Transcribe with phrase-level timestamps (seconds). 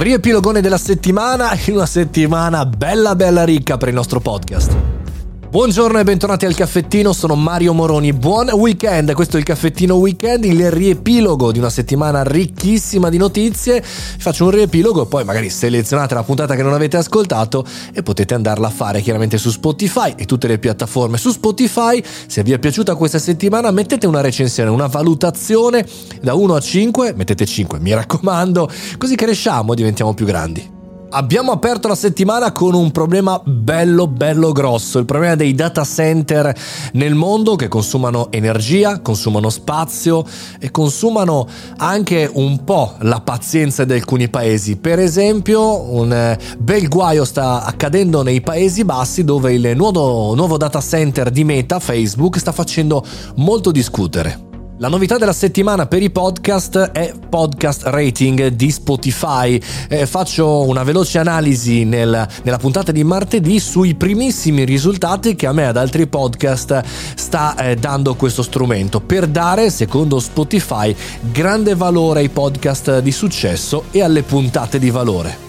[0.00, 4.97] Riepilogone della settimana in una settimana bella bella ricca per il nostro podcast.
[5.50, 8.12] Buongiorno e bentornati al caffettino, sono Mario Moroni.
[8.12, 13.82] Buon weekend, questo è il caffettino weekend, il riepilogo di una settimana ricchissima di notizie.
[13.82, 17.64] Faccio un riepilogo poi magari selezionate la puntata che non avete ascoltato
[17.94, 21.16] e potete andarla a fare chiaramente su Spotify e tutte le piattaforme.
[21.16, 25.88] Su Spotify, se vi è piaciuta questa settimana, mettete una recensione, una valutazione
[26.20, 30.76] da 1 a 5, mettete 5, mi raccomando, così cresciamo e diventiamo più grandi.
[31.10, 36.54] Abbiamo aperto la settimana con un problema bello bello grosso, il problema dei data center
[36.92, 40.22] nel mondo che consumano energia, consumano spazio
[40.58, 44.76] e consumano anche un po' la pazienza di alcuni paesi.
[44.76, 50.58] Per esempio un eh, bel guaio sta accadendo nei Paesi Bassi dove il nuovo, nuovo
[50.58, 53.02] data center di Meta, Facebook, sta facendo
[53.36, 54.47] molto discutere.
[54.80, 59.60] La novità della settimana per i podcast è podcast rating di Spotify.
[59.88, 65.52] Eh, faccio una veloce analisi nel, nella puntata di martedì sui primissimi risultati che a
[65.52, 66.84] me ad altri podcast
[67.16, 73.86] sta eh, dando questo strumento per dare, secondo Spotify, grande valore ai podcast di successo
[73.90, 75.47] e alle puntate di valore.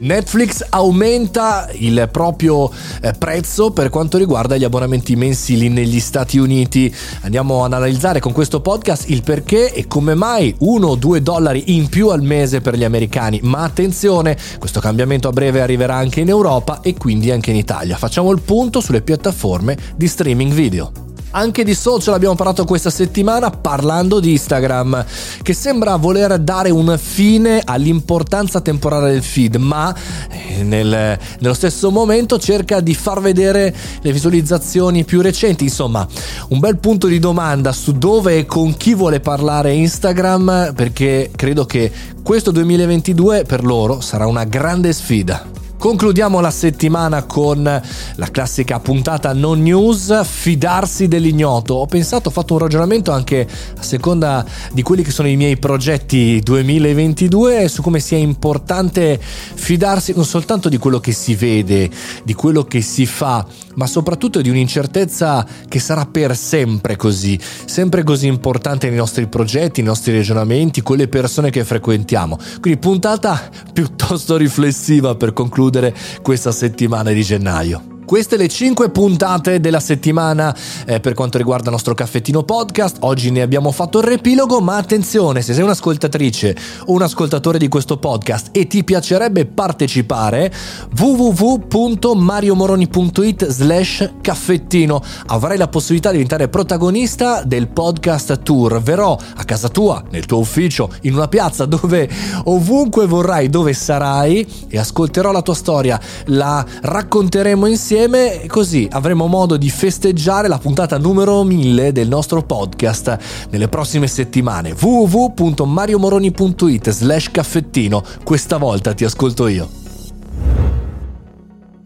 [0.00, 6.94] Netflix aumenta il proprio eh, prezzo per quanto riguarda gli abbonamenti mensili negli Stati Uniti.
[7.22, 12.10] Andiamo ad analizzare con questo podcast il perché e come mai 1-2 dollari in più
[12.10, 13.40] al mese per gli americani.
[13.42, 17.96] Ma attenzione, questo cambiamento a breve arriverà anche in Europa e quindi anche in Italia.
[17.96, 21.07] Facciamo il punto sulle piattaforme di streaming video.
[21.30, 25.04] Anche di social abbiamo parlato questa settimana parlando di Instagram,
[25.42, 29.94] che sembra voler dare un fine all'importanza temporale del feed, ma
[30.30, 35.64] eh, nel, nello stesso momento cerca di far vedere le visualizzazioni più recenti.
[35.64, 36.06] Insomma,
[36.48, 41.66] un bel punto di domanda su dove e con chi vuole parlare Instagram, perché credo
[41.66, 45.67] che questo 2022 per loro sarà una grande sfida.
[45.78, 51.74] Concludiamo la settimana con la classica puntata non news, fidarsi dell'ignoto.
[51.74, 53.46] Ho pensato, ho fatto un ragionamento anche
[53.76, 60.14] a seconda di quelli che sono i miei progetti 2022 su come sia importante fidarsi
[60.16, 61.88] non soltanto di quello che si vede,
[62.24, 63.46] di quello che si fa,
[63.76, 69.80] ma soprattutto di un'incertezza che sarà per sempre così, sempre così importante nei nostri progetti,
[69.80, 72.36] nei nostri ragionamenti, con le persone che frequentiamo.
[72.60, 77.97] Quindi puntata piuttosto riflessiva per concludere concludere questa settimana di gennaio.
[78.08, 82.96] Queste le 5 puntate della settimana eh, per quanto riguarda il nostro caffettino podcast.
[83.00, 87.68] Oggi ne abbiamo fatto il repilogo, ma attenzione, se sei un'ascoltatrice o un ascoltatore di
[87.68, 90.50] questo podcast e ti piacerebbe partecipare,
[90.98, 95.02] www.mariomoroni.it slash caffettino.
[95.26, 98.80] Avrai la possibilità di diventare protagonista del podcast tour.
[98.80, 102.08] Verrò a casa tua, nel tuo ufficio, in una piazza dove
[102.44, 109.26] ovunque vorrai, dove sarai e ascolterò la tua storia, la racconteremo insieme insieme così avremo
[109.26, 113.18] modo di festeggiare la puntata numero 1000 del nostro podcast
[113.50, 114.72] nelle prossime settimane.
[114.78, 118.04] www.mariomoroni.it slash caffettino.
[118.22, 119.77] Questa volta ti ascolto io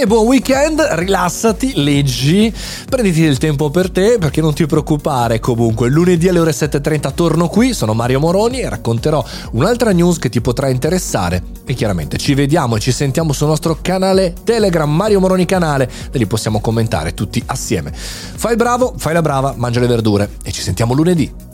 [0.00, 2.54] e buon weekend, rilassati, leggi,
[2.88, 5.88] prenditi del tempo per te perché non ti preoccupare comunque.
[5.88, 10.40] Lunedì alle ore 7.30 torno qui, sono Mario Moroni e racconterò un'altra news che ti
[10.40, 11.42] potrà interessare.
[11.64, 16.16] E chiaramente ci vediamo e ci sentiamo sul nostro canale Telegram, Mario Moroni canale, da
[16.16, 17.92] lì possiamo commentare tutti assieme.
[17.92, 21.47] Fai il bravo, fai la brava, mangia le verdure e ci sentiamo lunedì.